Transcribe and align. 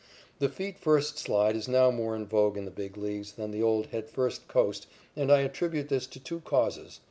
The 0.39 0.49
feet 0.49 0.79
first 0.79 1.19
slide 1.19 1.55
is 1.55 1.67
now 1.67 1.91
more 1.91 2.15
in 2.15 2.25
vogue 2.25 2.57
in 2.57 2.65
the 2.65 2.71
Big 2.71 2.97
Leagues 2.97 3.33
than 3.33 3.51
the 3.51 3.61
old 3.61 3.85
head 3.89 4.09
first 4.09 4.47
coast, 4.47 4.87
and 5.15 5.31
I 5.31 5.41
attribute 5.41 5.89
this 5.89 6.07
to 6.07 6.19
two 6.19 6.39
causes. 6.39 6.99